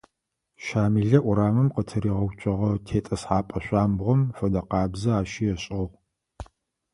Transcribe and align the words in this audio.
Щамилэ 0.65 1.17
урамым 1.29 1.67
къытыригъэуцогъэ 1.75 2.71
тетӀысхьапӀэ 2.85 3.59
шъуамбгъом 3.65 4.21
фэдэкъабзэ 4.37 5.09
ащи 5.19 5.45
ышӀыгъ. 5.55 5.93